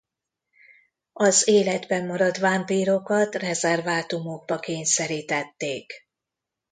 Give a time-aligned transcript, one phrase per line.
[1.13, 5.93] Az életben maradt vámpírokat rezervátumokba kényszerítették.